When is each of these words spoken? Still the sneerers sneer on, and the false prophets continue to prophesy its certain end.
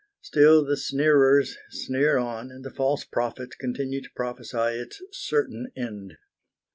Still 0.23 0.65
the 0.65 0.77
sneerers 0.77 1.57
sneer 1.69 2.17
on, 2.17 2.49
and 2.49 2.65
the 2.65 2.71
false 2.73 3.05
prophets 3.05 3.55
continue 3.55 4.01
to 4.01 4.09
prophesy 4.15 4.57
its 4.79 4.99
certain 5.11 5.71
end. 5.77 6.17